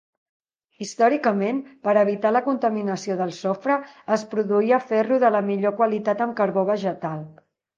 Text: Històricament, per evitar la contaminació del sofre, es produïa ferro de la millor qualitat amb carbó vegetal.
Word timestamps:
Històricament, 0.83 1.59
per 1.87 1.93
evitar 2.05 2.31
la 2.37 2.41
contaminació 2.47 3.19
del 3.21 3.35
sofre, 3.41 3.77
es 4.17 4.25
produïa 4.35 4.81
ferro 4.89 5.23
de 5.25 5.35
la 5.37 5.43
millor 5.51 5.77
qualitat 5.83 6.25
amb 6.27 6.39
carbó 6.41 6.69
vegetal. 6.73 7.25